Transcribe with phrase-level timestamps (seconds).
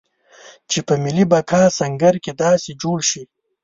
[0.71, 3.23] چې په ملي بقا سنګر کې داسې جوړ شي.